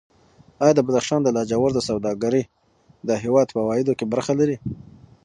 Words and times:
ایا 0.63 0.73
د 0.75 0.81
بدخشان 0.87 1.19
د 1.23 1.29
لاجوردو 1.37 1.85
سوداګري 1.89 2.43
د 3.07 3.09
هېواد 3.23 3.47
په 3.51 3.59
عوایدو 3.63 3.97
کې 3.99 4.05
برخه 4.13 4.33
لري؟ 4.41 4.57